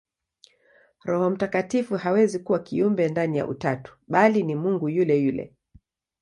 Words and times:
Roho 1.05 1.29
Mtakatifu 1.29 1.95
hawezi 1.97 2.39
kuwa 2.39 2.59
kiumbe 2.59 3.09
ndani 3.09 3.37
ya 3.37 3.47
Utatu, 3.47 3.97
bali 4.07 4.43
ni 4.43 4.55
Mungu 4.55 4.89
yule 4.89 5.17
yule. 5.19 5.53